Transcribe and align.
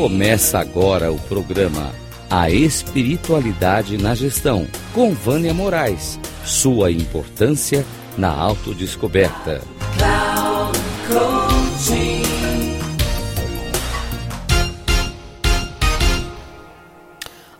Começa 0.00 0.60
agora 0.60 1.10
o 1.10 1.18
programa 1.18 1.92
A 2.30 2.48
Espiritualidade 2.48 3.98
na 3.98 4.14
Gestão, 4.14 4.64
com 4.94 5.12
Vânia 5.12 5.52
Moraes. 5.52 6.20
Sua 6.44 6.92
importância 6.92 7.84
na 8.16 8.30
autodescoberta. 8.30 9.60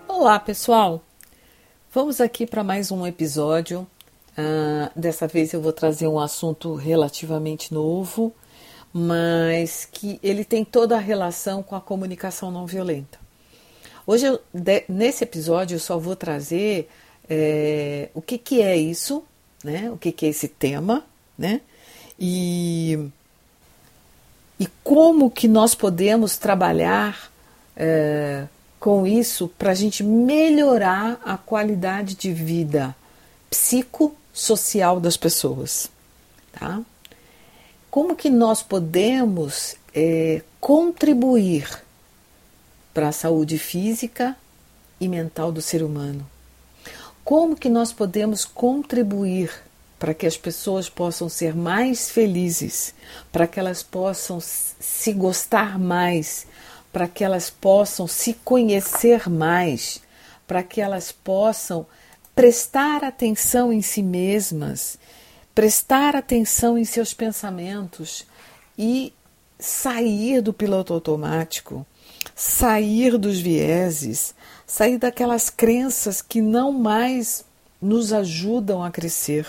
Olá, 0.06 0.38
pessoal. 0.38 1.02
Vamos 1.92 2.20
aqui 2.20 2.46
para 2.46 2.62
mais 2.62 2.92
um 2.92 3.04
episódio. 3.04 3.84
Uh, 4.38 4.88
dessa 4.94 5.26
vez 5.26 5.52
eu 5.52 5.60
vou 5.60 5.72
trazer 5.72 6.06
um 6.06 6.20
assunto 6.20 6.76
relativamente 6.76 7.74
novo 7.74 8.32
mas 8.92 9.88
que 9.90 10.18
ele 10.22 10.44
tem 10.44 10.64
toda 10.64 10.96
a 10.96 11.00
relação 11.00 11.62
com 11.62 11.76
a 11.76 11.80
comunicação 11.80 12.50
não 12.50 12.66
violenta. 12.66 13.18
Hoje, 14.06 14.26
eu, 14.26 14.40
de, 14.52 14.84
nesse 14.88 15.24
episódio, 15.24 15.74
eu 15.76 15.80
só 15.80 15.98
vou 15.98 16.16
trazer 16.16 16.88
é, 17.28 18.08
o 18.14 18.22
que, 18.22 18.38
que 18.38 18.62
é 18.62 18.76
isso, 18.76 19.22
né? 19.62 19.90
o 19.90 19.98
que, 19.98 20.10
que 20.10 20.26
é 20.26 20.28
esse 20.30 20.48
tema, 20.48 21.04
né? 21.36 21.60
e, 22.18 22.98
e 24.58 24.66
como 24.82 25.30
que 25.30 25.46
nós 25.46 25.74
podemos 25.74 26.36
trabalhar 26.36 27.30
é, 27.76 28.46
com 28.80 29.06
isso 29.06 29.48
para 29.58 29.70
a 29.70 29.74
gente 29.74 30.02
melhorar 30.02 31.20
a 31.24 31.36
qualidade 31.36 32.14
de 32.14 32.32
vida 32.32 32.96
psicossocial 33.50 35.00
das 35.00 35.16
pessoas. 35.16 35.90
Tá? 36.52 36.80
Como 37.90 38.14
que 38.14 38.28
nós 38.28 38.62
podemos 38.62 39.74
é, 39.94 40.42
contribuir 40.60 41.82
para 42.92 43.08
a 43.08 43.12
saúde 43.12 43.58
física 43.58 44.36
e 45.00 45.08
mental 45.08 45.50
do 45.50 45.62
ser 45.62 45.82
humano? 45.82 46.28
Como 47.24 47.56
que 47.56 47.68
nós 47.68 47.92
podemos 47.92 48.44
contribuir 48.44 49.50
para 49.98 50.14
que 50.14 50.26
as 50.26 50.36
pessoas 50.36 50.88
possam 50.88 51.28
ser 51.28 51.54
mais 51.54 52.10
felizes, 52.10 52.94
para 53.32 53.46
que 53.46 53.58
elas 53.58 53.82
possam 53.82 54.38
se 54.40 55.12
gostar 55.12 55.78
mais, 55.78 56.46
para 56.92 57.08
que 57.08 57.24
elas 57.24 57.50
possam 57.50 58.06
se 58.06 58.34
conhecer 58.34 59.28
mais, 59.28 60.00
para 60.46 60.62
que 60.62 60.80
elas 60.80 61.10
possam 61.10 61.86
prestar 62.34 63.02
atenção 63.02 63.72
em 63.72 63.82
si 63.82 64.02
mesmas 64.02 64.98
prestar 65.58 66.14
atenção 66.14 66.78
em 66.78 66.84
seus 66.84 67.12
pensamentos 67.12 68.24
e 68.78 69.12
sair 69.58 70.40
do 70.40 70.52
piloto 70.52 70.94
automático, 70.94 71.84
sair 72.32 73.18
dos 73.18 73.40
vieses, 73.40 74.36
sair 74.64 74.98
daquelas 74.98 75.50
crenças 75.50 76.22
que 76.22 76.40
não 76.40 76.70
mais 76.70 77.44
nos 77.82 78.12
ajudam 78.12 78.84
a 78.84 78.90
crescer. 78.92 79.48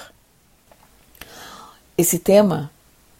Esse 1.96 2.18
tema, 2.18 2.72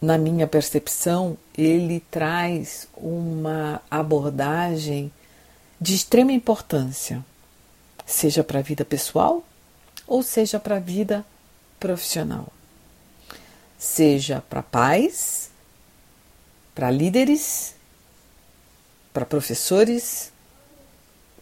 na 0.02 0.18
minha 0.18 0.48
percepção, 0.48 1.38
ele 1.56 2.00
traz 2.10 2.88
uma 2.96 3.80
abordagem 3.88 5.12
de 5.80 5.94
extrema 5.94 6.32
importância, 6.32 7.24
seja 8.04 8.42
para 8.42 8.58
a 8.58 8.62
vida 8.62 8.84
pessoal 8.84 9.44
ou 10.08 10.24
seja 10.24 10.58
para 10.58 10.78
a 10.78 10.80
vida 10.80 11.24
profissional 11.78 12.52
seja 13.80 14.42
para 14.42 14.62
pais, 14.62 15.50
para 16.74 16.90
líderes, 16.90 17.74
para 19.10 19.24
professores, 19.24 20.30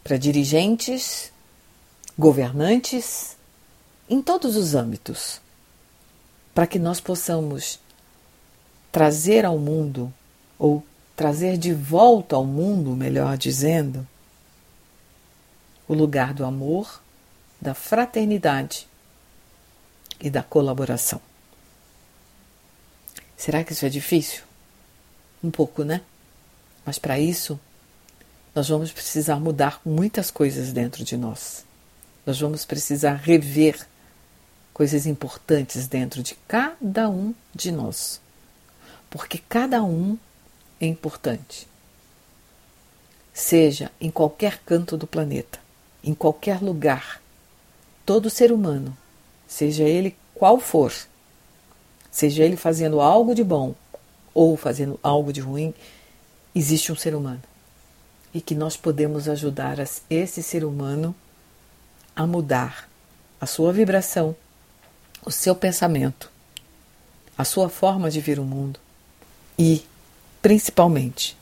para 0.04 0.16
dirigentes, 0.16 1.32
governantes, 2.16 3.36
em 4.08 4.22
todos 4.22 4.54
os 4.54 4.76
âmbitos, 4.76 5.40
para 6.54 6.64
que 6.64 6.78
nós 6.78 7.00
possamos 7.00 7.80
trazer 8.92 9.44
ao 9.44 9.58
mundo, 9.58 10.14
ou 10.56 10.84
trazer 11.16 11.58
de 11.58 11.74
volta 11.74 12.36
ao 12.36 12.44
mundo, 12.44 12.92
melhor 12.92 13.36
dizendo, 13.36 14.06
o 15.88 15.94
lugar 15.94 16.32
do 16.32 16.44
amor, 16.44 17.02
da 17.60 17.74
fraternidade 17.74 18.86
e 20.20 20.30
da 20.30 20.42
colaboração. 20.42 21.20
Será 23.38 23.62
que 23.62 23.72
isso 23.72 23.86
é 23.86 23.88
difícil? 23.88 24.42
Um 25.42 25.50
pouco, 25.50 25.84
né? 25.84 26.02
Mas 26.84 26.98
para 26.98 27.20
isso, 27.20 27.58
nós 28.52 28.68
vamos 28.68 28.90
precisar 28.90 29.36
mudar 29.36 29.80
muitas 29.86 30.28
coisas 30.28 30.72
dentro 30.72 31.04
de 31.04 31.16
nós. 31.16 31.64
Nós 32.26 32.40
vamos 32.40 32.64
precisar 32.64 33.14
rever 33.14 33.86
coisas 34.74 35.06
importantes 35.06 35.86
dentro 35.86 36.20
de 36.20 36.34
cada 36.48 37.08
um 37.08 37.32
de 37.54 37.70
nós. 37.70 38.20
Porque 39.08 39.38
cada 39.48 39.84
um 39.84 40.18
é 40.80 40.86
importante. 40.86 41.68
Seja 43.32 43.92
em 44.00 44.10
qualquer 44.10 44.58
canto 44.66 44.96
do 44.96 45.06
planeta, 45.06 45.60
em 46.02 46.12
qualquer 46.12 46.60
lugar, 46.60 47.22
todo 48.04 48.28
ser 48.28 48.50
humano, 48.50 48.96
seja 49.46 49.84
ele 49.84 50.16
qual 50.34 50.58
for, 50.58 50.92
seja 52.18 52.42
ele 52.42 52.56
fazendo 52.56 53.00
algo 53.00 53.32
de 53.32 53.44
bom 53.44 53.76
ou 54.34 54.56
fazendo 54.56 54.98
algo 55.04 55.32
de 55.32 55.40
ruim, 55.40 55.72
existe 56.52 56.90
um 56.90 56.96
ser 56.96 57.14
humano. 57.14 57.42
E 58.34 58.40
que 58.40 58.56
nós 58.56 58.76
podemos 58.76 59.28
ajudar 59.28 59.76
esse 60.10 60.42
ser 60.42 60.64
humano 60.64 61.14
a 62.16 62.26
mudar 62.26 62.88
a 63.40 63.46
sua 63.46 63.72
vibração, 63.72 64.34
o 65.24 65.30
seu 65.30 65.54
pensamento, 65.54 66.28
a 67.36 67.44
sua 67.44 67.68
forma 67.68 68.10
de 68.10 68.20
ver 68.20 68.40
o 68.40 68.44
mundo 68.44 68.80
e, 69.56 69.86
principalmente, 70.42 71.36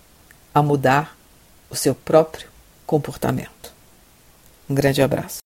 a 0.54 0.62
mudar 0.62 1.16
o 1.70 1.74
seu 1.74 1.94
próprio 1.94 2.50
comportamento. 2.86 3.72
Um 4.68 4.74
grande 4.74 5.00
abraço. 5.00 5.45